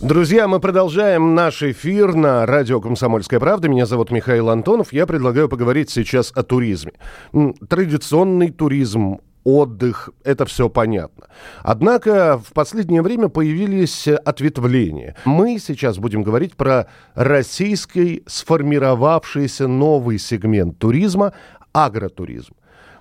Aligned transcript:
Друзья, 0.00 0.46
мы 0.46 0.60
продолжаем 0.60 1.34
наш 1.34 1.60
эфир 1.60 2.14
на 2.14 2.46
радио 2.46 2.80
«Комсомольская 2.80 3.40
правда». 3.40 3.68
Меня 3.68 3.84
зовут 3.84 4.12
Михаил 4.12 4.48
Антонов. 4.48 4.92
Я 4.92 5.06
предлагаю 5.06 5.48
поговорить 5.48 5.90
сейчас 5.90 6.30
о 6.36 6.44
туризме. 6.44 6.92
Традиционный 7.68 8.52
туризм, 8.52 9.18
отдых, 9.42 10.10
это 10.22 10.46
все 10.46 10.68
понятно. 10.68 11.26
Однако 11.64 12.38
в 12.38 12.52
последнее 12.52 13.02
время 13.02 13.28
появились 13.28 14.06
ответвления. 14.06 15.16
Мы 15.24 15.58
сейчас 15.58 15.98
будем 15.98 16.22
говорить 16.22 16.54
про 16.54 16.86
российский 17.16 18.22
сформировавшийся 18.28 19.66
новый 19.66 20.20
сегмент 20.20 20.78
туризма– 20.78 21.32
агротуризм. 21.72 22.54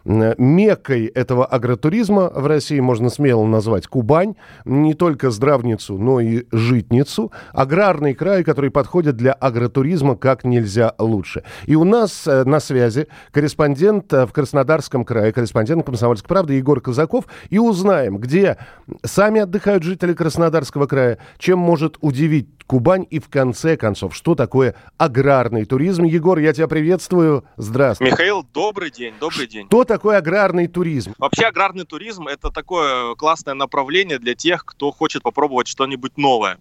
Меккой 0.08 1.08
этого 1.08 1.46
агротуризма 1.46 2.32
в 2.34 2.48
России 2.48 2.80
можно 2.80 3.10
смело 3.10 3.46
назвать 3.46 3.88
Кубань. 3.88 4.36
Не 4.64 4.94
только 4.94 5.32
здравницу, 5.32 5.98
но 5.98 6.22
и 6.22 6.46
житницу. 6.52 7.34
Аграрный 7.52 8.14
край, 8.14 8.46
который 8.46 8.72
подходит 8.72 9.18
для 9.18 9.34
агротуризма 9.34 10.16
как 10.16 10.46
нельзя 10.46 10.94
лучше. 10.98 11.44
И 11.66 11.76
у 11.76 11.84
нас 11.84 12.26
э, 12.26 12.46
на 12.46 12.62
связи 12.62 13.08
корреспондент 13.32 14.14
э, 14.14 14.26
в 14.26 14.32
Краснодарском 14.32 15.04
крае, 15.04 15.34
корреспондент 15.34 15.86
«Комсомольской 15.86 16.28
правды» 16.30 16.54
Егор 16.54 16.80
Казаков. 16.80 17.26
И 17.50 17.60
узнаем, 17.60 18.18
где 18.18 18.58
сами 19.04 19.42
отдыхают 19.42 19.84
жители 19.84 20.14
Краснодарского 20.14 20.86
края, 20.88 21.18
чем 21.38 21.60
может 21.60 21.98
удивить 22.00 22.48
Кубань 22.68 23.08
и 23.10 23.20
в 23.20 23.30
конце 23.30 23.78
концов, 23.78 24.14
что 24.14 24.36
такое 24.36 24.76
аграрный 24.98 25.64
туризм. 25.64 26.04
Егор, 26.04 26.38
я 26.38 26.52
тебя 26.52 26.68
приветствую. 26.68 27.46
Здравствуй. 27.56 28.12
Михаил, 28.12 28.46
добрый 28.54 28.92
день, 28.92 29.14
добрый 29.22 29.48
день. 29.48 29.68
Что 29.68 29.86
такое 29.86 30.18
аграрный 30.18 30.68
туризм? 30.68 31.14
Вообще 31.18 31.46
аграрный 31.46 31.86
туризм– 31.86 32.28
это 32.30 32.52
такое 32.52 33.16
классное 33.16 33.54
направление 33.54 34.20
для 34.20 34.36
тех, 34.36 34.66
кто 34.66 34.92
хочет 34.92 35.24
попробовать 35.24 35.68
что-нибудь 35.68 36.18
новое. 36.18 36.60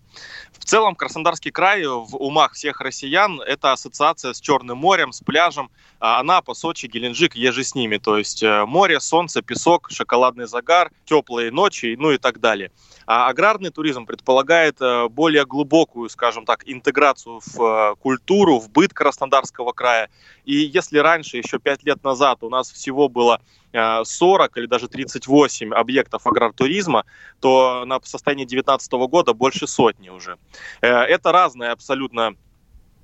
В 0.52 0.64
целом 0.64 0.94
Краснодарский 0.94 1.50
край 1.50 1.84
в 1.86 2.16
умах 2.16 2.52
всех 2.52 2.80
россиян– 2.80 3.40
это 3.46 3.72
ассоциация 3.72 4.32
с 4.32 4.40
Черным 4.40 4.78
морем, 4.78 5.12
с 5.12 5.20
пляжем. 5.20 5.70
Анапа, 5.98 6.54
Сочи, 6.54 6.86
Геленджик, 6.86 7.34
еже 7.34 7.64
с 7.64 7.74
ними. 7.74 7.96
То 7.96 8.18
есть 8.18 8.42
э, 8.42 8.64
море, 8.66 9.00
солнце, 9.00 9.42
песок, 9.42 9.88
шоколадный 9.90 10.46
загар, 10.46 10.90
теплые 11.04 11.50
ночи, 11.50 11.96
ну 11.98 12.12
и 12.12 12.18
так 12.18 12.38
далее. 12.38 12.70
А 13.06 13.28
аграрный 13.28 13.70
туризм 13.70 14.04
предполагает 14.04 14.80
э, 14.80 15.08
более 15.08 15.46
глубокую, 15.46 15.95
скажем 16.08 16.44
так, 16.44 16.62
интеграцию 16.66 17.40
в 17.44 17.60
э, 17.62 17.94
культуру, 17.96 18.58
в 18.58 18.70
быт 18.70 18.92
Краснодарского 18.92 19.72
края. 19.72 20.08
И 20.44 20.54
если 20.54 20.98
раньше, 20.98 21.36
еще 21.38 21.58
пять 21.58 21.82
лет 21.84 22.04
назад, 22.04 22.42
у 22.42 22.50
нас 22.50 22.70
всего 22.70 23.08
было 23.08 23.40
э, 23.72 24.04
40 24.04 24.56
или 24.58 24.66
даже 24.66 24.88
38 24.88 25.72
объектов 25.72 26.26
аграртуризма, 26.26 27.04
то 27.40 27.84
на 27.86 27.98
состоянии 28.04 28.44
2019 28.44 28.92
года 29.10 29.32
больше 29.34 29.66
сотни 29.66 30.10
уже. 30.10 30.36
Э, 30.82 30.88
Это 30.88 31.32
разные 31.32 31.70
абсолютно 31.70 32.34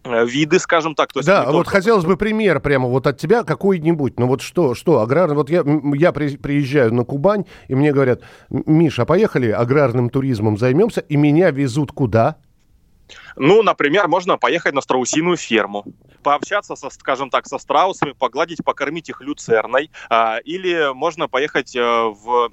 э, 0.04 0.27
виды, 0.27 0.58
скажем 0.58 0.94
так. 0.96 1.12
То 1.12 1.20
есть 1.20 1.28
Да, 1.28 1.44
вот 1.46 1.52
только- 1.52 1.70
хотелось 1.70 2.04
бы 2.04 2.16
пример 2.16 2.58
прямо 2.60 2.88
вот 2.88 3.06
от 3.06 3.18
тебя 3.18 3.44
какой-нибудь. 3.44 4.18
Ну 4.18 4.27
вот 4.27 4.40
что, 4.42 4.74
что, 4.74 4.98
аграрный, 5.00 5.36
вот 5.36 5.48
я, 5.48 5.62
я 5.94 6.10
при- 6.12 6.36
приезжаю 6.36 6.92
на 6.92 7.04
Кубань, 7.04 7.44
и 7.68 7.74
мне 7.77 7.92
говорят, 7.92 8.20
«М, 8.50 8.64
Миша, 8.66 9.04
поехали 9.06 9.50
аграрным 9.50 10.10
туризмом 10.10 10.58
займемся, 10.58 11.00
и 11.02 11.14
меня 11.16 11.50
везут 11.52 11.92
куда? 11.92 12.36
Ну, 13.36 13.63
например, 13.63 14.08
можно 14.08 14.39
поехать 14.39 14.74
на 14.74 14.80
страусиную 14.80 15.36
ферму, 15.36 15.85
пообщаться, 16.23 16.77
со, 16.77 16.90
скажем 16.90 17.30
так, 17.30 17.46
со 17.46 17.58
страусами, 17.58 18.13
погладить, 18.13 18.64
покормить 18.64 19.08
их 19.08 19.20
люцерной. 19.20 19.90
А, 20.08 20.39
Или 20.45 20.92
можно 20.95 21.29
поехать 21.29 21.74
э, 21.77 21.80
в 21.83 22.52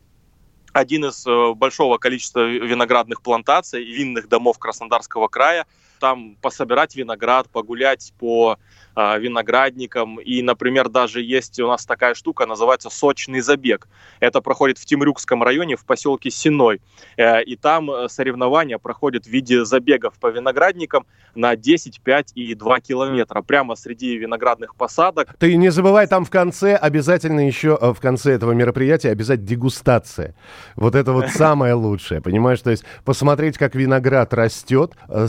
один 0.73 1.05
из 1.05 1.25
э, 1.25 1.53
большого 1.53 1.97
количества 1.97 2.41
виноградных 2.41 3.21
плантаций 3.21 3.83
и 3.83 3.93
винных 3.93 4.27
домов 4.27 4.59
Краснодарского 4.59 5.27
края, 5.27 5.65
там 5.99 6.37
пособирать 6.41 6.95
виноград, 6.95 7.49
погулять 7.49 8.13
по 8.19 8.57
а, 9.01 9.17
виноградникам. 9.17 10.19
И, 10.19 10.41
например, 10.41 10.89
даже 10.89 11.21
есть 11.21 11.57
у 11.61 11.67
нас 11.67 11.85
такая 11.85 12.15
штука, 12.15 12.45
называется 12.45 12.89
сочный 12.89 13.39
забег. 13.39 13.87
Это 14.19 14.41
проходит 14.41 14.77
в 14.77 14.83
Темрюкском 14.83 15.41
районе, 15.41 15.77
в 15.77 15.85
поселке 15.85 16.29
Синой. 16.29 16.81
Э, 17.15 17.41
И 17.43 17.55
там 17.55 17.89
э, 17.89 18.09
соревнования 18.09 18.77
проходят 18.77 19.25
в 19.25 19.29
виде 19.29 19.63
забегов 19.63 20.15
по 20.19 20.27
виноградникам 20.27 21.05
на 21.33 21.55
10, 21.55 22.01
5 22.01 22.31
и 22.35 22.55
2 22.55 22.79
километра. 22.81 23.41
Прямо 23.41 23.75
среди 23.75 24.17
виноградных 24.17 24.75
посадок. 24.75 25.33
Ты 25.39 25.55
не 25.55 25.69
забывай, 25.69 26.05
там 26.07 26.25
в 26.25 26.29
конце 26.29 26.75
обязательно 26.75 27.47
еще, 27.47 27.77
э, 27.79 27.93
в 27.93 28.01
конце 28.01 28.33
этого 28.33 28.51
мероприятия 28.51 29.11
обязательно 29.11 29.47
дегустация. 29.47 30.35
Вот 30.75 30.95
это 30.95 31.13
вот 31.13 31.27
самое 31.29 31.73
лучшее, 31.73 32.19
понимаешь? 32.19 32.59
То 32.59 32.71
есть 32.71 32.83
посмотреть, 33.05 33.57
как 33.57 33.75
виноград 33.75 34.33
растет, 34.33 34.91
э, 35.07 35.27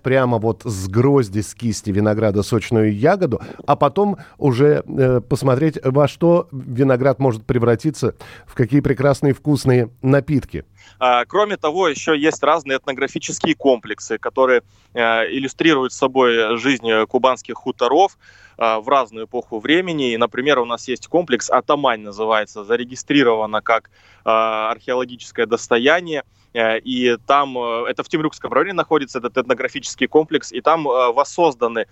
сорвать 0.00 0.02
прямо 0.02 0.38
вот 0.38 0.62
с 0.64 0.88
грозди, 0.88 1.40
с 1.40 1.54
кисти 1.54 1.90
винограда 1.90 2.42
сочную 2.42 2.92
ягоду, 2.92 3.40
а 3.66 3.76
потом 3.76 4.16
уже 4.38 4.82
э, 4.86 5.20
посмотреть, 5.20 5.78
во 5.84 6.08
что 6.08 6.48
виноград 6.52 7.18
может 7.20 7.44
превратиться, 7.44 8.14
в 8.46 8.54
какие 8.54 8.80
прекрасные 8.80 9.32
вкусные 9.32 9.88
напитки. 10.02 10.64
А, 10.98 11.24
Кроме 11.24 11.56
того, 11.56 11.88
еще 11.88 12.16
есть 12.16 12.42
разные 12.42 12.78
этнографические 12.78 13.54
комплексы, 13.54 14.18
которые 14.18 14.62
э, 14.94 15.00
иллюстрируют 15.30 15.92
собой 15.92 16.58
жизнь 16.58 16.88
кубанских 17.08 17.54
хуторов 17.54 18.18
э, 18.58 18.80
в 18.80 18.88
разную 18.88 19.26
эпоху 19.26 19.60
времени. 19.60 20.12
И, 20.12 20.16
например, 20.16 20.58
у 20.58 20.64
нас 20.64 20.88
есть 20.88 21.06
комплекс 21.06 21.50
Атамань 21.50 22.00
называется, 22.00 22.64
зарегистрировано 22.64 23.62
как 23.62 23.90
э, 24.24 24.30
археологическое 24.30 25.46
достояние. 25.46 26.22
Э, 26.52 26.78
И 26.80 27.16
там, 27.26 27.56
э, 27.56 27.86
это 27.88 28.02
в 28.02 28.08
Темрюкском 28.08 28.52
районе 28.52 28.72
находится 28.72 29.18
этот 29.18 29.36
этнографический 29.38 30.06
комплекс, 30.06 30.52
и 30.52 30.60
там 30.60 30.88
э, 30.88 31.12
воссозданы, 31.12 31.86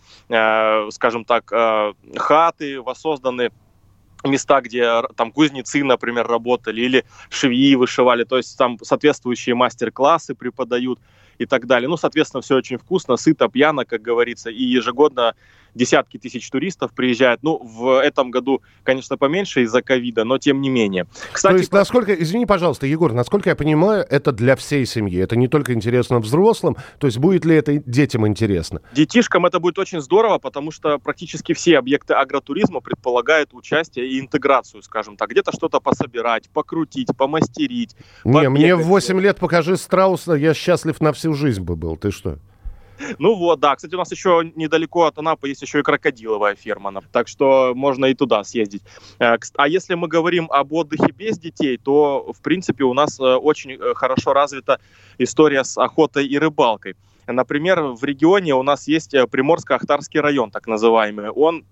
скажем 0.91 1.25
так, 1.25 1.53
хаты, 2.17 2.81
воссозданы 2.83 3.51
места, 4.25 4.61
где 4.61 5.03
там 5.17 5.31
кузнецы, 5.33 5.85
например, 5.85 6.27
работали, 6.27 6.81
или 6.81 7.05
швеи 7.31 7.75
вышивали, 7.75 8.25
то 8.25 8.37
есть 8.37 8.59
там 8.59 8.79
соответствующие 8.83 9.55
мастер-классы 9.55 10.35
преподают 10.35 10.99
и 11.39 11.47
так 11.47 11.67
далее. 11.67 11.89
Ну, 11.89 11.97
соответственно, 11.97 12.43
все 12.43 12.57
очень 12.57 12.79
вкусно, 12.79 13.17
сыто, 13.17 13.49
пьяно, 13.49 13.85
как 13.85 14.03
говорится, 14.03 14.51
и 14.51 14.63
ежегодно 14.63 15.35
десятки 15.79 16.19
тысяч 16.19 16.51
туристов 16.51 16.93
приезжают. 16.93 17.43
Ну, 17.43 17.59
в 17.59 18.03
этом 18.03 18.31
году, 18.31 18.61
конечно, 18.83 19.17
поменьше 19.17 19.63
из-за 19.63 19.81
ковида, 19.81 20.25
но 20.25 20.37
тем 20.37 20.61
не 20.61 20.69
менее. 20.69 21.07
Кстати, 21.33 21.53
То 21.55 21.59
есть, 21.59 21.73
насколько, 21.73 22.13
извини, 22.13 22.45
пожалуйста, 22.45 22.87
Егор, 22.87 23.13
насколько 23.15 23.49
я 23.49 23.57
понимаю, 23.57 24.05
это 24.11 24.33
для 24.33 24.57
всей 24.57 24.85
семьи, 24.85 25.19
это 25.19 25.37
не 25.37 25.49
только 25.49 25.73
интересно 25.73 26.19
взрослым, 26.19 26.77
то 26.99 27.07
есть 27.07 27.19
будет 27.19 27.45
ли 27.45 27.55
это 27.57 27.79
детям 27.79 28.27
интересно? 28.27 28.83
Детишкам 28.93 29.47
это 29.47 29.61
будет 29.61 29.79
очень 29.79 30.01
здорово, 30.01 30.39
потому 30.39 30.71
что 30.71 30.99
практически 30.99 31.55
все 31.55 31.79
объекты 31.79 32.15
агротуризма 32.15 32.81
предполагают 32.81 33.55
участие 33.55 34.09
и 34.09 34.21
интеграцию, 34.21 34.83
скажем 34.83 35.17
так. 35.17 35.31
Где-то 35.31 35.53
что-то 35.53 35.81
пособирать, 35.81 36.51
покрутить, 36.51 37.09
помастерить. 37.17 37.95
Не, 38.25 38.49
мне 38.49 38.75
в 38.75 38.79
побегать. 38.79 38.87
8 38.87 39.21
лет 39.21 39.39
покажи 39.39 39.77
страуса, 39.77 40.33
я 40.33 40.55
счастлив 40.55 41.01
на 41.01 41.13
всю 41.13 41.35
жизнь 41.35 41.63
бы 41.63 41.77
был. 41.77 41.97
Ты 41.97 42.11
что? 42.11 42.39
Ну 43.19 43.35
вот, 43.35 43.61
да. 43.61 43.77
Кстати, 43.77 43.95
у 43.95 43.99
нас 43.99 44.11
еще 44.11 44.51
недалеко 44.55 45.05
от 45.05 45.19
Анапы 45.19 45.49
есть 45.49 45.63
еще 45.63 45.81
и 45.81 45.83
крокодиловая 45.83 46.55
ферма. 46.55 47.03
Так 47.13 47.29
что 47.29 47.73
можно 47.75 48.07
и 48.07 48.15
туда 48.15 48.45
съездить. 48.45 48.83
Э, 49.19 49.37
А 49.57 49.69
если 49.69 49.95
мы 49.95 50.09
говорим 50.09 50.49
об 50.51 50.73
отдыхе 50.73 51.13
без 51.13 51.39
детей, 51.39 51.77
то, 51.79 52.33
в 52.33 52.41
принципе, 52.41 52.85
у 52.85 52.95
нас 52.95 53.19
э, 53.21 53.23
очень 53.23 53.73
э, 53.73 53.95
хорошо 53.95 54.33
развита 54.33 54.81
история 55.19 55.65
с 55.65 55.79
охотой 55.79 56.27
и 56.27 56.39
рыбалкой. 56.39 56.95
Например, 57.27 57.83
в 57.83 58.03
регионе 58.05 58.55
у 58.55 58.63
нас 58.63 58.89
есть 58.89 59.15
Приморско-Ахтарский 59.15 60.21
район, 60.21 60.51
так 60.51 60.67
называемый. 60.67 61.29
Он 61.29 61.65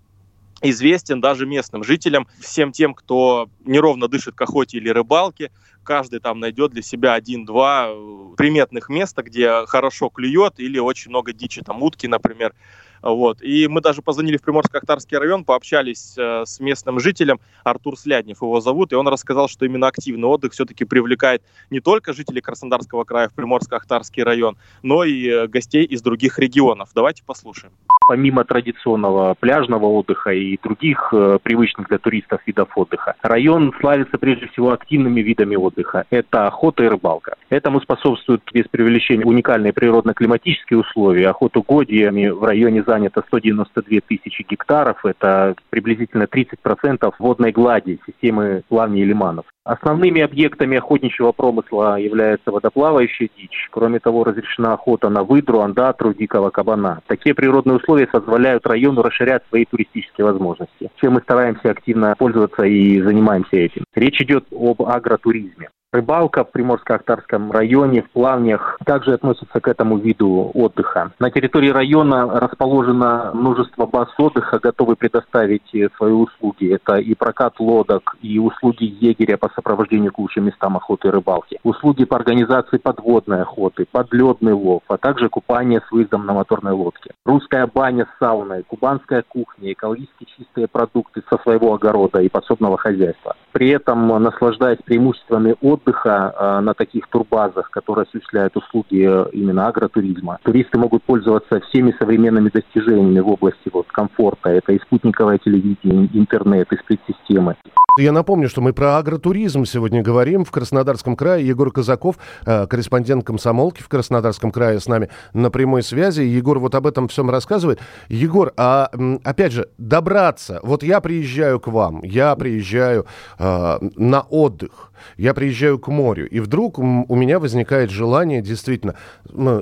известен 0.63 1.21
даже 1.21 1.47
местным 1.47 1.85
жителям, 1.85 2.27
всем 2.41 2.73
тем, 2.73 2.95
кто 2.95 3.49
неровно 3.65 4.09
дышит 4.09 4.35
к 4.35 4.43
охоте 4.43 4.79
или 4.79 4.89
рыбалке. 4.89 5.51
Каждый 5.83 6.19
там 6.19 6.41
найдет 6.41 6.73
для 6.73 6.83
себя 6.83 7.15
один-два 7.15 7.89
э, 7.89 8.35
приметных 8.37 8.89
места, 8.89 9.23
где 9.23 9.67
хорошо 9.67 10.09
клюет 10.09 10.59
или 10.59 10.79
очень 10.79 11.11
много 11.11 11.33
дичи, 11.33 11.63
там 11.63 11.83
утки, 11.83 12.07
например. 12.07 12.55
Вот. 13.03 13.41
И 13.43 13.69
мы 13.69 13.81
даже 13.81 14.03
позвонили 14.03 14.37
в 14.37 14.43
Приморско-Ахтарский 14.43 15.17
район, 15.19 15.45
пообщались 15.45 16.15
э, 16.19 16.45
с 16.45 16.59
местным 16.59 16.99
жителем, 16.99 17.39
Артур 17.63 17.97
Сляднев 17.97 18.43
его 18.43 18.61
зовут, 18.61 18.93
и 18.93 18.97
он 18.97 19.07
рассказал, 19.07 19.49
что 19.49 19.65
именно 19.65 19.87
активный 19.87 20.27
отдых 20.27 20.53
все-таки 20.55 20.85
привлекает 20.85 21.43
не 21.71 21.81
только 21.81 22.13
жителей 22.13 22.41
Краснодарского 22.41 23.05
края 23.05 23.29
в 23.29 23.35
Приморско-Ахтарский 23.39 24.25
район, 24.25 24.57
но 24.83 25.05
и 25.05 25.29
э, 25.29 25.47
гостей 25.47 25.85
из 25.85 26.03
других 26.03 26.39
регионов. 26.41 26.91
Давайте 26.95 27.23
послушаем. 27.25 27.73
Помимо 28.07 28.45
традиционного 28.45 29.35
пляжного 29.39 29.87
отдыха 29.87 30.31
и 30.31 30.59
других 30.63 31.09
э, 31.13 31.39
привычных 31.43 31.89
для 31.89 31.99
туристов 31.99 32.41
видов 32.47 32.69
отдыха, 32.77 33.15
район 33.23 33.73
славится 33.81 34.17
прежде 34.19 34.47
всего 34.49 34.73
активными 34.73 35.21
видами 35.21 35.57
отдыха. 35.57 36.05
Это 36.11 36.47
охота 36.47 36.85
и 36.85 36.89
рыбалка. 36.89 37.37
Этому 37.51 37.81
способствуют 37.81 38.43
без 38.53 38.67
преувеличения 38.69 39.25
уникальные 39.25 39.73
природно-климатические 39.73 40.79
условия. 40.79 41.29
Охотугодиями 41.31 42.29
в 42.29 42.43
районе 42.45 42.83
занято 42.85 43.23
192 43.27 44.01
тысячи 44.07 44.47
гектаров. 44.49 45.05
Это 45.05 45.55
приблизительно 45.71 46.25
30% 46.25 47.13
водной 47.19 47.53
глади 47.53 47.99
системы 48.07 48.63
плавней 48.69 49.03
и 49.03 49.07
лиманов. 49.07 49.47
Основными 49.67 50.21
объектами 50.23 50.79
охотничьего 50.79 51.33
промысла 51.33 51.99
является 51.99 52.53
водоплавающая 52.53 53.29
дичь. 53.37 53.67
Кроме 53.73 53.99
того, 53.99 54.23
разрешена 54.23 54.75
охота 54.75 55.09
на 55.09 55.25
выдру, 55.25 55.61
андатру, 55.61 56.15
дикого 56.15 56.51
кабана. 56.51 57.01
Такие 57.09 57.35
природные 57.35 57.79
условия 57.79 57.96
позволяют 58.05 58.67
району 58.67 59.03
расширять 59.03 59.43
свои 59.49 59.65
туристические 59.65 60.27
возможности, 60.27 60.91
чем 61.01 61.15
мы 61.15 61.21
стараемся 61.21 61.71
активно 61.71 62.15
пользоваться 62.17 62.65
и 62.65 63.01
занимаемся 63.01 63.57
этим. 63.57 63.85
Речь 63.95 64.21
идет 64.21 64.45
об 64.53 64.83
агротуризме. 64.83 65.71
Рыбалка 65.93 66.45
в 66.45 66.51
Приморско-Ахтарском 66.51 67.53
районе 67.53 68.03
в 68.03 68.11
плавнях 68.11 68.77
также 68.85 69.15
относится 69.15 69.61
к 69.61 69.69
этому 69.69 69.99
виду 69.99 70.51
отдыха. 70.53 71.13
На 71.21 71.31
территории 71.31 71.71
района 71.71 72.41
расположено 72.41 73.31
множество 73.33 73.87
баз 73.87 74.09
отдыха, 74.19 74.59
готовы 74.59 74.97
предоставить 74.97 75.63
свои 75.97 76.13
услуги. 76.13 76.75
Это 76.75 76.97
и 76.97 77.15
прокат 77.15 77.61
лодок, 77.61 78.17
и 78.21 78.39
услуги 78.39 78.85
егеря 79.01 79.39
по 79.39 79.49
сопровождению 79.55 80.13
к 80.13 80.19
лучшим 80.19 80.47
местам 80.47 80.77
охоты 80.77 81.09
и 81.09 81.11
рыбалки, 81.13 81.61
услуги 81.63 82.05
по 82.05 82.17
организации 82.17 82.79
подводной 82.79 83.43
охоты, 83.43 83.87
подледный 83.91 84.53
лов, 84.53 84.83
а 84.89 84.99
также 84.99 85.29
купание 85.29 85.81
с 85.87 85.93
выездом 85.93 86.27
на 86.27 86.33
моторной 86.33 86.73
лодке. 86.73 87.13
Русская 87.25 87.67
баня 87.73 88.07
с 88.07 88.19
сауной, 88.19 88.65
кубанская 88.65 89.23
кухня, 89.27 89.73
экологически 89.73 90.27
чистые 90.37 90.67
продукты 90.67 91.23
со 91.31 91.39
своего 91.39 91.75
огорода 91.75 92.21
и 92.21 92.29
подсобного 92.29 92.77
хозяйства. 92.77 93.37
При 93.53 93.71
этом, 93.71 94.09
наслаждаясь 94.23 94.83
преимуществами 94.85 95.55
отдыха, 95.63 95.76
отдыха 95.77 96.35
э, 96.39 96.61
на 96.61 96.75
таких 96.75 97.09
турбазах, 97.09 97.71
которые 97.71 98.05
осуществляют 98.05 98.57
услуги 98.57 99.07
э, 99.09 99.31
именно 99.33 99.69
агротуризма. 99.69 100.39
Туристы 100.43 100.79
могут 100.79 101.03
пользоваться 101.05 101.61
всеми 101.61 101.95
современными 101.99 102.51
достижениями 102.51 103.21
в 103.21 103.29
области 103.29 103.71
вот, 103.73 103.87
комфорта. 103.89 104.51
Это 104.51 104.73
и 104.73 104.81
спутниковое 104.81 105.39
телевидение, 105.39 106.09
интернет, 106.13 106.73
и 106.73 106.77
сплит-системы. 106.77 107.57
Я 107.99 108.13
напомню, 108.13 108.51
что 108.51 108.61
мы 108.61 108.75
про 108.75 108.99
агротуризм 108.99 109.65
сегодня 109.65 110.03
говорим 110.03 110.45
в 110.45 110.51
Краснодарском 110.51 111.17
крае. 111.17 111.47
Егор 111.49 111.73
Казаков, 111.73 112.19
э, 112.45 112.67
корреспондент 112.67 113.25
комсомолки 113.25 113.81
в 113.81 113.89
Краснодарском 113.89 114.51
крае 114.51 114.81
с 114.81 114.87
нами 114.87 115.09
на 115.33 115.51
прямой 115.51 115.83
связи. 115.83 116.21
Егор 116.21 116.59
вот 116.59 116.75
об 116.75 116.87
этом 116.87 117.09
всем 117.09 117.31
рассказывает. 117.31 117.81
Егор, 118.09 118.53
а 118.59 118.91
опять 119.25 119.53
же, 119.53 119.71
добраться. 119.79 120.61
Вот 120.63 120.83
я 120.83 121.01
приезжаю 121.01 121.59
к 121.59 121.69
вам, 121.69 122.03
я 122.03 122.37
приезжаю 122.37 123.07
э, 123.39 123.79
на 123.97 124.21
отдых, 124.21 124.93
я 125.17 125.33
приезжаю 125.33 125.79
к 125.79 125.89
морю, 125.89 126.29
и 126.29 126.41
вдруг 126.41 126.79
у 126.79 127.15
меня 127.15 127.39
возникает 127.39 127.91
желание 127.91 128.43
действительно 128.43 128.97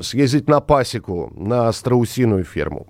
съездить 0.03 0.49
на 0.49 0.59
пасеку, 0.59 1.33
на 1.37 1.71
страусиную 1.73 2.43
ферму, 2.43 2.89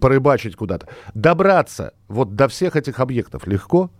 порыбачить 0.00 0.56
куда-то. 0.56 0.88
Добраться 1.12 1.92
вот 2.08 2.34
до 2.34 2.48
всех 2.48 2.76
этих 2.76 2.98
объектов 2.98 3.46
легко? 3.46 3.90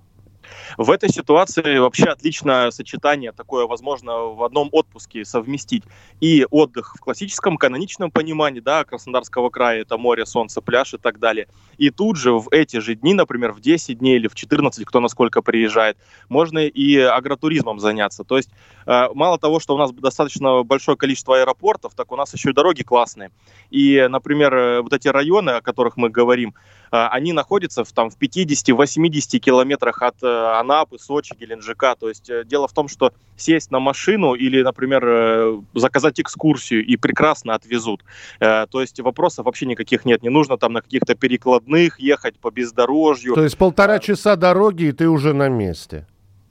В 0.76 0.90
этой 0.90 1.08
ситуации 1.08 1.78
вообще 1.78 2.06
отличное 2.06 2.70
сочетание, 2.70 3.32
такое 3.32 3.66
возможно 3.66 4.12
в 4.12 4.42
одном 4.44 4.68
отпуске 4.72 5.24
совместить 5.24 5.84
и 6.20 6.46
отдых 6.50 6.94
в 6.96 7.00
классическом 7.00 7.56
каноничном 7.56 8.10
понимании, 8.10 8.60
да, 8.60 8.84
Краснодарского 8.84 9.50
края, 9.50 9.82
это 9.82 9.98
море, 9.98 10.26
солнце, 10.26 10.60
пляж 10.60 10.94
и 10.94 10.98
так 10.98 11.18
далее. 11.18 11.48
И 11.78 11.90
тут 11.90 12.16
же 12.16 12.32
в 12.32 12.48
эти 12.50 12.78
же 12.78 12.94
дни, 12.94 13.14
например, 13.14 13.52
в 13.52 13.60
10 13.60 13.98
дней 13.98 14.16
или 14.16 14.28
в 14.28 14.34
14, 14.34 14.84
кто 14.84 15.00
насколько 15.00 15.42
приезжает, 15.42 15.96
можно 16.28 16.58
и 16.58 16.96
агротуризмом 16.96 17.80
заняться. 17.80 18.24
То 18.24 18.36
есть 18.36 18.50
мало 18.86 19.38
того, 19.38 19.60
что 19.60 19.74
у 19.74 19.78
нас 19.78 19.92
достаточно 19.92 20.62
большое 20.62 20.96
количество 20.96 21.38
аэропортов, 21.38 21.94
так 21.94 22.12
у 22.12 22.16
нас 22.16 22.32
еще 22.34 22.50
и 22.50 22.52
дороги 22.52 22.82
классные. 22.82 23.30
И, 23.70 24.06
например, 24.08 24.54
э, 24.54 24.80
вот 24.82 24.92
эти 24.92 25.08
районы, 25.08 25.50
о 25.50 25.60
которых 25.60 25.96
мы 25.96 26.10
говорим, 26.10 26.54
э, 26.90 26.96
они 26.96 27.32
находятся 27.32 27.84
в, 27.84 27.92
там, 27.92 28.10
в 28.10 28.18
50-80 28.18 29.38
километрах 29.38 30.02
от 30.02 30.22
Анапы, 30.22 30.98
Сочи, 30.98 31.34
Геленджика. 31.38 31.94
То 31.98 32.08
есть 32.08 32.28
э, 32.28 32.44
дело 32.44 32.66
в 32.66 32.72
том, 32.72 32.88
что 32.88 33.12
сесть 33.36 33.70
на 33.70 33.78
машину 33.78 34.34
или, 34.34 34.62
например, 34.62 35.04
э, 35.06 35.60
заказать 35.74 36.20
экскурсию 36.20 36.84
и 36.84 36.96
прекрасно 36.96 37.54
отвезут. 37.54 38.02
Э, 38.40 38.66
то 38.66 38.80
есть 38.80 39.00
вопросов 39.00 39.46
вообще 39.46 39.66
никаких 39.66 40.04
нет. 40.04 40.22
Не 40.22 40.30
нужно 40.30 40.58
там 40.58 40.72
на 40.72 40.82
каких-то 40.82 41.14
перекладных 41.14 42.00
ехать 42.00 42.38
по 42.38 42.50
бездорожью. 42.50 43.34
То 43.34 43.44
есть 43.44 43.56
полтора 43.56 43.98
часа 43.98 44.36
дороги, 44.36 44.84
и 44.84 44.92
ты 44.92 45.08
уже 45.08 45.32
на 45.32 45.48
месте. 45.48 46.06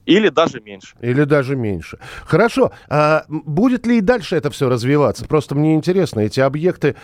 Или 0.09 0.29
даже 0.29 0.59
меньше. 0.59 0.95
Или 1.01 1.23
даже 1.23 1.55
меньше. 1.55 1.99
Хорошо. 2.25 2.71
А 2.89 3.25
будет 3.27 3.85
ли 3.85 3.99
и 3.99 4.01
дальше 4.01 4.35
это 4.35 4.49
все 4.49 4.67
развиваться? 4.67 5.25
Просто 5.25 5.53
мне 5.53 5.75
интересно, 5.75 6.21
эти 6.21 6.39
объекты, 6.39 6.95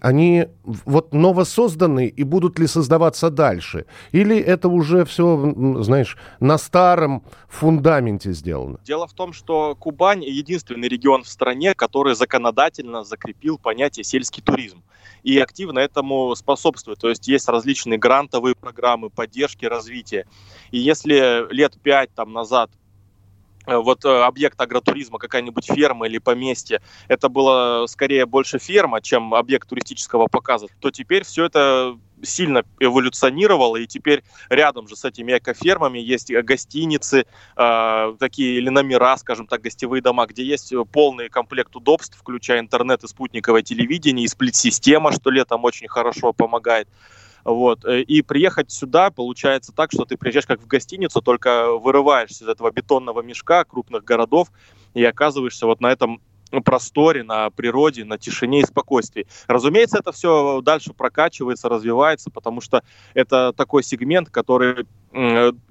они 0.00 0.46
вот 0.62 1.12
новосозданные 1.12 2.08
и 2.08 2.22
будут 2.22 2.60
ли 2.60 2.68
создаваться 2.68 3.30
дальше? 3.30 3.86
Или 4.12 4.38
это 4.38 4.68
уже 4.68 5.04
все, 5.04 5.52
знаешь, 5.82 6.16
на 6.38 6.56
старом 6.56 7.24
фундаменте 7.48 8.32
сделано? 8.32 8.78
Дело 8.84 9.08
в 9.08 9.14
том, 9.14 9.32
что 9.32 9.74
Кубань 9.74 10.22
единственный 10.22 10.86
регион 10.86 11.24
в 11.24 11.28
стране, 11.28 11.74
который 11.74 12.14
законодательно 12.14 13.02
закрепил 13.02 13.58
понятие 13.58 14.04
сельский 14.04 14.44
туризм 14.44 14.84
и 15.24 15.38
активно 15.38 15.78
этому 15.80 16.34
способствует. 16.36 16.98
То 17.00 17.08
есть 17.08 17.26
есть 17.26 17.48
различные 17.48 17.98
грантовые 17.98 18.54
программы 18.54 19.10
поддержки 19.10 19.64
развития. 19.64 20.26
И 20.70 20.78
если 20.78 21.50
лет 21.52 21.78
пять 21.82 22.14
там 22.14 22.32
назад 22.32 22.43
э, 23.66 23.76
вот 23.76 24.04
э, 24.04 24.22
объект 24.22 24.60
агротуризма, 24.60 25.18
какая-нибудь 25.18 25.66
ферма 25.66 26.06
или 26.06 26.18
поместье, 26.18 26.80
это 27.08 27.28
было 27.28 27.86
скорее 27.86 28.26
больше 28.26 28.58
ферма, 28.58 29.00
чем 29.00 29.34
объект 29.34 29.68
туристического 29.68 30.26
показа, 30.26 30.66
то 30.80 30.90
теперь 30.90 31.24
все 31.24 31.46
это 31.46 31.98
сильно 32.22 32.62
эволюционировало, 32.80 33.76
и 33.76 33.86
теперь 33.86 34.22
рядом 34.48 34.88
же 34.88 34.96
с 34.96 35.04
этими 35.04 35.36
экофермами 35.36 35.98
есть 35.98 36.32
гостиницы, 36.32 37.26
э, 37.56 38.16
такие 38.18 38.56
или 38.56 38.68
номера, 38.68 39.16
скажем 39.16 39.46
так, 39.46 39.60
гостевые 39.60 40.02
дома, 40.02 40.26
где 40.26 40.44
есть 40.44 40.72
полный 40.92 41.28
комплект 41.28 41.74
удобств, 41.76 42.16
включая 42.18 42.60
интернет 42.60 43.04
и 43.04 43.08
спутниковое 43.08 43.62
телевидение, 43.62 44.24
и 44.24 44.28
сплит-система, 44.28 45.12
что 45.12 45.30
летом 45.30 45.64
очень 45.64 45.88
хорошо 45.88 46.32
помогает. 46.32 46.88
Вот. 47.44 47.84
Э, 47.84 48.00
и 48.00 48.22
приехать 48.22 48.70
сюда 48.70 49.10
получается 49.10 49.72
так, 49.72 49.92
что 49.92 50.04
ты 50.04 50.16
приезжаешь 50.16 50.46
как 50.46 50.60
в 50.60 50.66
гостиницу, 50.66 51.20
только 51.20 51.72
вырываешься 51.72 52.44
из 52.44 52.48
этого 52.48 52.70
бетонного 52.70 53.22
мешка 53.22 53.64
крупных 53.64 54.04
городов 54.04 54.48
и 54.94 55.04
оказываешься 55.04 55.66
вот 55.66 55.80
на 55.80 55.92
этом 55.92 56.20
просторе, 56.64 57.22
на 57.24 57.50
природе, 57.50 58.04
на 58.04 58.18
тишине 58.18 58.60
и 58.60 58.64
спокойствии. 58.64 59.26
Разумеется, 59.48 59.98
это 59.98 60.12
все 60.12 60.60
дальше 60.62 60.92
прокачивается, 60.92 61.68
развивается, 61.68 62.30
потому 62.30 62.60
что 62.60 62.82
это 63.14 63.52
такой 63.52 63.82
сегмент, 63.82 64.30
который 64.30 64.86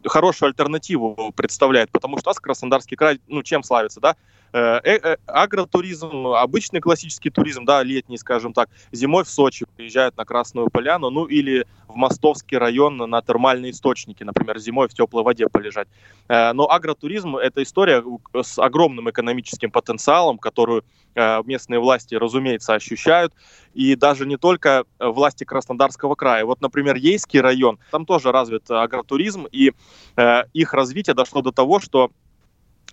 хорошую 0.06 0.48
альтернативу 0.48 1.34
представляет, 1.36 1.92
потому 1.92 2.18
что 2.18 2.32
у 2.32 2.34
Краснодарский 2.34 2.96
край, 2.96 3.20
ну, 3.28 3.44
чем 3.44 3.64
славится, 3.64 4.00
да? 4.00 4.16
Э, 4.56 4.80
э, 4.84 5.00
э, 5.02 5.18
агротуризм, 5.26 6.28
обычный 6.28 6.80
классический 6.80 7.32
туризм, 7.32 7.66
да, 7.66 7.82
летний, 7.82 8.20
скажем 8.20 8.54
так, 8.54 8.70
зимой 8.92 9.24
в 9.24 9.30
Сочи 9.30 9.66
приезжают 9.76 10.16
на 10.16 10.26
Красную 10.26 10.70
Поляну, 10.70 11.10
ну 11.10 11.26
или 11.26 11.66
в 11.88 11.96
Мостовский 11.96 12.60
район 12.60 12.98
на 12.98 13.22
термальные 13.24 13.72
источники, 13.72 14.24
например, 14.24 14.60
зимой 14.60 14.88
в 14.88 14.94
теплой 14.94 15.24
воде 15.24 15.48
полежать. 15.48 15.88
Но 16.30 16.70
агротуризм– 16.70 17.36
это 17.38 17.64
история 17.64 18.04
с 18.42 18.60
огромным 18.60 19.10
экономическим 19.10 19.70
потенциалом, 19.70 20.38
которую 20.38 20.84
местные 21.16 21.80
власти, 21.80 22.16
разумеется, 22.16 22.74
ощущают. 22.74 23.34
И 23.76 23.96
даже 23.96 24.26
не 24.26 24.38
только 24.38 24.86
власти 25.00 25.44
Краснодарского 25.44 26.16
края. 26.16 26.46
Вот, 26.46 26.62
например, 26.62 26.96
Ейский 26.96 27.42
район, 27.42 27.78
там 27.92 28.06
тоже 28.08 28.32
развит 28.32 28.70
агротуризм, 28.72 29.46
и 29.52 29.74
их 30.54 30.74
развитие 30.74 31.14
дошло 31.14 31.42
до 31.42 31.52
того, 31.52 31.80
что 31.80 32.10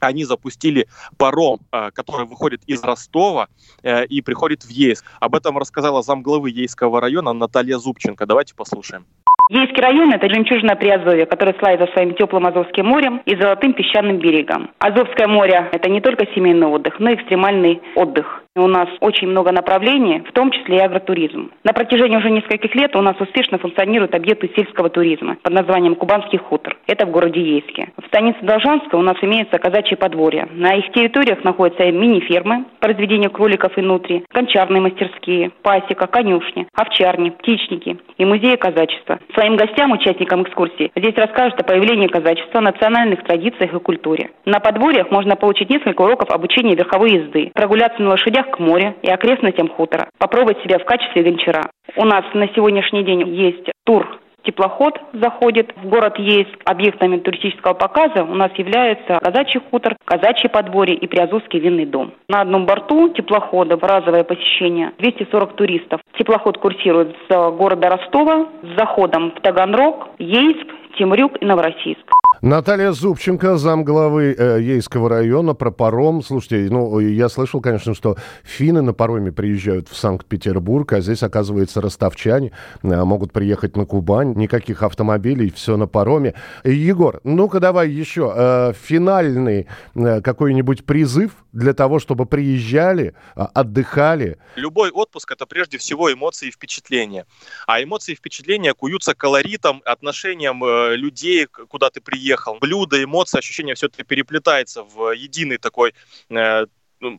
они 0.06 0.24
запустили 0.24 0.86
паром, 1.18 1.58
э, 1.72 1.90
который 1.92 2.26
выходит 2.26 2.62
из 2.66 2.82
Ростова 2.82 3.48
э, 3.82 4.06
и 4.06 4.22
приходит 4.22 4.62
в 4.62 4.70
Ейск. 4.70 5.04
Об 5.20 5.34
этом 5.34 5.58
рассказала 5.58 6.02
замглавы 6.02 6.50
Ейского 6.50 7.00
района 7.00 7.32
Наталья 7.32 7.78
Зубченко. 7.78 8.26
Давайте 8.26 8.54
послушаем. 8.54 9.06
Ейский 9.50 9.82
район– 9.82 10.12
это 10.14 10.32
жемчужина 10.32 10.76
Приазовья, 10.76 11.26
которая 11.26 11.58
славится 11.58 11.92
своим 11.92 12.14
теплым 12.14 12.46
Азовским 12.46 12.86
морем 12.86 13.20
и 13.26 13.34
золотым 13.34 13.72
песчаным 13.72 14.18
берегом. 14.18 14.70
Азовское 14.78 15.26
море– 15.26 15.68
это 15.72 15.90
не 15.90 16.00
только 16.00 16.24
семейный 16.36 16.68
отдых, 16.68 17.00
но 17.00 17.10
и 17.10 17.16
экстремальный 17.16 17.82
отдых. 17.96 18.44
У 18.56 18.66
нас 18.66 18.88
очень 18.98 19.28
много 19.28 19.52
направлений, 19.52 20.24
в 20.28 20.32
том 20.32 20.50
числе 20.50 20.78
и 20.78 20.80
агротуризм. 20.80 21.52
На 21.62 21.72
протяжении 21.72 22.16
уже 22.16 22.30
нескольких 22.30 22.74
лет 22.74 22.96
у 22.96 23.00
нас 23.00 23.14
успешно 23.20 23.58
функционируют 23.58 24.12
объекты 24.12 24.50
сельского 24.56 24.90
туризма 24.90 25.36
под 25.40 25.52
названием 25.52 25.94
Кубанский 25.94 26.38
хутор. 26.38 26.76
Это 26.88 27.06
в 27.06 27.12
городе 27.12 27.40
Ейске. 27.40 27.92
В 27.96 28.06
станице 28.08 28.40
Должанска 28.42 28.96
у 28.96 29.02
нас 29.02 29.16
имеется 29.22 29.56
казачье 29.60 29.96
подворье. 29.96 30.48
На 30.50 30.74
их 30.74 30.90
территориях 30.90 31.44
находятся 31.44 31.84
мини-фермы 31.92 32.64
по 32.80 32.88
разведению 32.88 33.30
кроликов 33.30 33.78
и 33.78 33.82
нутри, 33.82 34.24
гончарные 34.34 34.80
мастерские, 34.80 35.50
пасека, 35.62 36.08
конюшни, 36.08 36.66
овчарни, 36.74 37.30
птичники 37.30 37.98
и 38.18 38.24
музеи 38.24 38.56
казачества. 38.56 39.20
Своим 39.32 39.54
гостям, 39.54 39.92
участникам 39.92 40.42
экскурсии, 40.42 40.90
здесь 40.96 41.14
расскажут 41.14 41.60
о 41.60 41.64
появлении 41.64 42.08
казачества, 42.08 42.58
национальных 42.58 43.22
традициях 43.22 43.72
и 43.74 43.78
культуре. 43.78 44.30
На 44.44 44.58
подворьях 44.58 45.12
можно 45.12 45.36
получить 45.36 45.70
несколько 45.70 46.02
уроков 46.02 46.30
обучения 46.30 46.74
верховой 46.74 47.12
езды, 47.12 47.52
прогуляться 47.54 48.02
на 48.02 48.10
лошадях 48.10 48.39
к 48.46 48.58
морю 48.58 48.94
и 49.02 49.10
окрестностям 49.10 49.68
хутора, 49.68 50.08
попробовать 50.18 50.62
себя 50.62 50.78
в 50.78 50.84
качестве 50.84 51.22
гончара. 51.22 51.70
У 51.96 52.04
нас 52.04 52.24
на 52.34 52.48
сегодняшний 52.48 53.04
день 53.04 53.28
есть 53.28 53.70
тур 53.84 54.20
теплоход 54.44 54.98
заходит 55.12 55.72
в 55.76 55.88
город 55.88 56.18
Ейск. 56.18 56.60
Объектами 56.64 57.18
туристического 57.18 57.74
показа 57.74 58.24
у 58.24 58.34
нас 58.34 58.50
являются 58.56 59.18
казачий 59.20 59.60
хутор, 59.70 59.96
казачье 60.04 60.48
подворье 60.50 60.96
и 60.96 61.06
Приазовский 61.06 61.60
винный 61.60 61.86
дом. 61.86 62.12
На 62.28 62.42
одном 62.42 62.66
борту 62.66 63.08
теплохода 63.10 63.76
разовое 63.80 64.24
посещение 64.24 64.92
240 64.98 65.56
туристов. 65.56 66.00
Теплоход 66.18 66.58
курсирует 66.58 67.16
с 67.28 67.50
города 67.52 67.88
Ростова 67.88 68.48
с 68.62 68.78
заходом 68.78 69.32
в 69.36 69.40
Таганрог, 69.40 70.08
Ейск, 70.18 70.66
Темрюк 70.98 71.40
и 71.40 71.44
Новороссийск. 71.44 72.19
Наталья 72.42 72.92
Зубченко, 72.92 73.58
замглавы 73.58 74.34
э, 74.36 74.62
Ейского 74.62 75.10
района, 75.10 75.52
про 75.52 75.70
паром. 75.70 76.22
Слушайте, 76.22 76.72
ну, 76.72 76.98
я 76.98 77.28
слышал, 77.28 77.60
конечно, 77.60 77.94
что 77.94 78.16
финны 78.44 78.80
на 78.80 78.94
пароме 78.94 79.30
приезжают 79.30 79.90
в 79.90 79.96
Санкт-Петербург, 79.96 80.90
а 80.94 81.02
здесь, 81.02 81.22
оказывается, 81.22 81.82
ростовчане 81.82 82.52
э, 82.82 83.04
могут 83.04 83.34
приехать 83.34 83.76
на 83.76 83.84
Кубань. 83.84 84.32
Никаких 84.36 84.82
автомобилей, 84.82 85.52
все 85.54 85.76
на 85.76 85.86
пароме. 85.86 86.32
Егор, 86.64 87.20
ну-ка 87.24 87.60
давай 87.60 87.90
еще 87.90 88.32
э, 88.34 88.72
финальный 88.72 89.66
э, 89.94 90.22
какой-нибудь 90.22 90.86
призыв 90.86 91.32
для 91.52 91.74
того, 91.74 91.98
чтобы 91.98 92.24
приезжали, 92.24 93.12
э, 93.36 93.42
отдыхали. 93.52 94.38
Любой 94.56 94.90
отпуск– 94.90 95.30
это 95.32 95.44
прежде 95.44 95.76
всего 95.76 96.10
эмоции 96.10 96.48
и 96.48 96.50
впечатления. 96.50 97.26
А 97.66 97.82
эмоции 97.82 98.12
и 98.12 98.14
впечатления 98.14 98.72
куются 98.72 99.14
колоритом, 99.14 99.82
отношением 99.84 100.64
э, 100.64 100.96
людей, 100.96 101.46
куда 101.46 101.90
ты 101.90 102.00
приехал 102.00 102.29
приехал. 102.30 102.58
Блюда, 102.60 103.02
эмоции, 103.02 103.38
ощущения, 103.38 103.74
все 103.74 103.86
это 103.86 104.04
переплетается 104.04 104.82
в 104.82 105.12
единый 105.12 105.58
такой 105.58 105.94
э, 106.30 106.66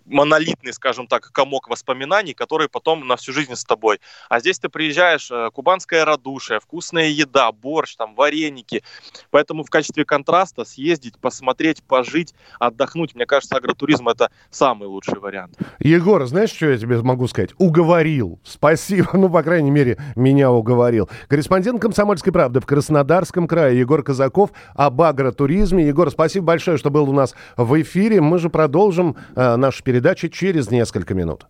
монолитный, 0.05 0.73
скажем 0.73 1.07
так, 1.07 1.31
комок 1.31 1.69
воспоминаний, 1.69 2.33
который 2.33 2.69
потом 2.69 3.07
на 3.07 3.15
всю 3.15 3.33
жизнь 3.33 3.55
с 3.55 3.63
тобой. 3.63 3.99
А 4.29 4.39
здесь 4.39 4.59
ты 4.59 4.69
приезжаешь, 4.69 5.29
э, 5.31 5.49
кубанская 5.53 6.05
радушие, 6.05 6.59
вкусная 6.59 7.09
еда, 7.09 7.51
борщ, 7.51 7.95
там, 7.95 8.15
вареники. 8.15 8.83
Поэтому 9.29 9.63
в 9.63 9.69
качестве 9.69 10.05
контраста 10.05 10.65
съездить, 10.65 11.17
посмотреть, 11.19 11.83
пожить, 11.83 12.33
отдохнуть, 12.59 13.15
мне 13.15 13.25
кажется, 13.25 13.55
агротуризм 13.55 14.07
это 14.09 14.31
самый 14.49 14.87
лучший 14.87 15.19
вариант. 15.19 15.57
Егор, 15.79 16.25
знаешь, 16.25 16.51
что 16.51 16.67
я 16.67 16.77
тебе 16.77 17.01
могу 17.01 17.27
сказать? 17.27 17.51
Уговорил. 17.57 18.39
Спасибо. 18.43 19.09
Ну, 19.21 19.29
по 19.29 19.43
крайней 19.43 19.69
мере, 19.69 19.97
меня 20.15 20.51
уговорил. 20.51 21.07
Корреспондент 21.27 21.79
«Комсомольской 21.79 22.33
правды» 22.33 22.59
в 22.59 22.65
Краснодарском 22.65 23.47
крае 23.47 23.77
Егор 23.77 24.01
Казаков 24.01 24.49
об 24.73 24.99
агротуризме. 25.01 25.85
Егор, 25.85 26.09
спасибо 26.09 26.47
большое, 26.47 26.77
что 26.77 26.89
был 26.89 27.07
у 27.07 27.13
нас 27.13 27.35
в 27.55 27.79
эфире. 27.81 28.19
Мы 28.19 28.39
же 28.39 28.49
продолжим 28.49 29.15
э, 29.35 29.55
наш 29.57 29.70
наша 29.71 29.83
передача 29.83 30.27
через 30.29 30.69
несколько 30.69 31.13
минут. 31.13 31.45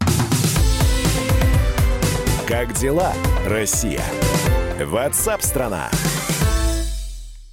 Как 2.48 2.72
дела, 2.74 3.14
Россия? 3.48 4.04
Ватсап-страна! 4.80 5.90
страна 5.90 6.11